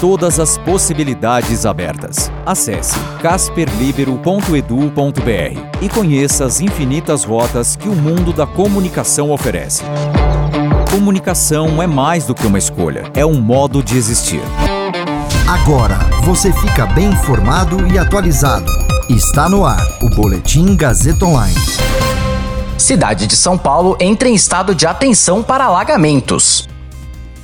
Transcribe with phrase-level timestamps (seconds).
[0.00, 2.32] Todas as possibilidades abertas.
[2.46, 9.84] Acesse casperlibero.edu.br e conheça as infinitas rotas que o mundo da comunicação oferece.
[10.90, 14.40] Comunicação é mais do que uma escolha, é um modo de existir.
[15.46, 18.72] Agora você fica bem informado e atualizado.
[19.10, 21.54] Está no ar o Boletim Gazeta Online.
[22.78, 26.66] Cidade de São Paulo entra em estado de atenção para alagamentos.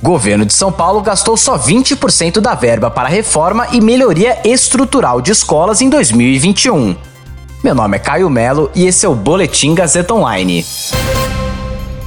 [0.01, 5.31] Governo de São Paulo gastou só 20% da verba para reforma e melhoria estrutural de
[5.31, 6.95] escolas em 2021.
[7.63, 10.63] Meu nome é Caio Melo e esse é o Boletim Gazeta Online.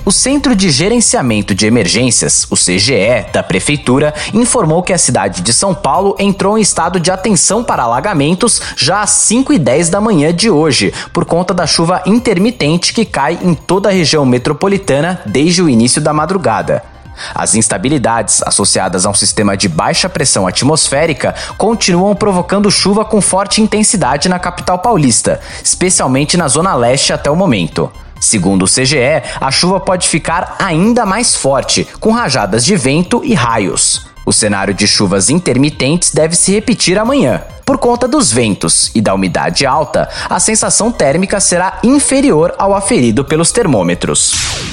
[0.05, 5.53] O Centro de Gerenciamento de Emergências, o CGE, da Prefeitura, informou que a cidade de
[5.53, 10.01] São Paulo entrou em estado de atenção para alagamentos já às 5 e 10 da
[10.01, 15.20] manhã de hoje, por conta da chuva intermitente que cai em toda a região metropolitana
[15.27, 16.89] desde o início da madrugada.
[17.35, 23.61] As instabilidades associadas a um sistema de baixa pressão atmosférica continuam provocando chuva com forte
[23.61, 27.91] intensidade na capital paulista, especialmente na zona leste até o momento.
[28.21, 33.33] Segundo o CGE, a chuva pode ficar ainda mais forte, com rajadas de vento e
[33.35, 34.07] raios.
[34.27, 37.43] O cenário de chuvas intermitentes deve se repetir amanhã.
[37.65, 43.25] Por conta dos ventos e da umidade alta, a sensação térmica será inferior ao aferido
[43.25, 44.70] pelos termômetros.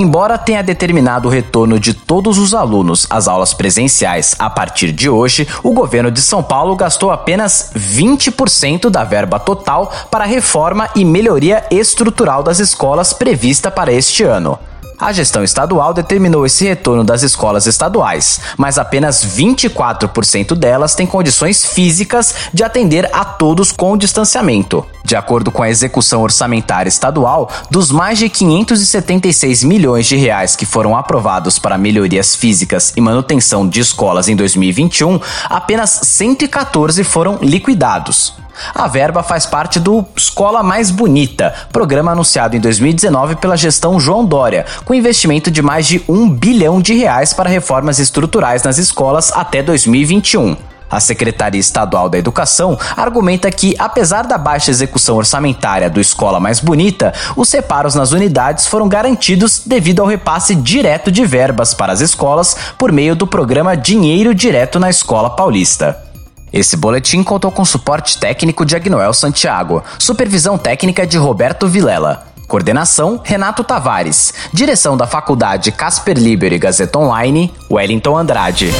[0.00, 5.10] Embora tenha determinado o retorno de todos os alunos às aulas presenciais a partir de
[5.10, 10.88] hoje, o governo de São Paulo gastou apenas 20% da verba total para a reforma
[10.94, 14.56] e melhoria estrutural das escolas prevista para este ano.
[15.00, 21.64] A gestão estadual determinou esse retorno das escolas estaduais, mas apenas 24% delas têm condições
[21.64, 24.84] físicas de atender a todos com distanciamento.
[25.04, 30.66] De acordo com a execução orçamentária estadual, dos mais de 576 milhões de reais que
[30.66, 38.34] foram aprovados para melhorias físicas e manutenção de escolas em 2021, apenas 114 foram liquidados.
[38.74, 44.24] A verba faz parte do Escola Mais Bonita, programa anunciado em 2019 pela gestão João
[44.24, 49.30] Dória, com investimento de mais de um bilhão de reais para reformas estruturais nas escolas
[49.34, 50.56] até 2021.
[50.90, 56.58] A Secretaria Estadual da Educação argumenta que, apesar da baixa execução orçamentária do Escola Mais
[56.58, 62.00] Bonita, os separos nas unidades foram garantidos devido ao repasse direto de verbas para as
[62.00, 66.02] escolas por meio do programa Dinheiro Direto na Escola Paulista.
[66.50, 72.27] Esse boletim contou com suporte técnico de Agnoel Santiago, supervisão técnica de Roberto Vilela.
[72.48, 74.34] Coordenação: Renato Tavares.
[74.52, 78.72] Direção da Faculdade Casper Liber e Gazeta Online: Wellington Andrade.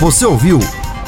[0.00, 0.58] Você ouviu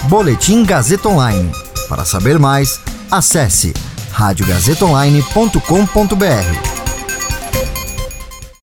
[0.05, 1.51] Boletim Gazeta Online.
[1.89, 2.79] Para saber mais,
[3.11, 3.75] acesse
[4.13, 6.76] radiogazetaonline.com.br.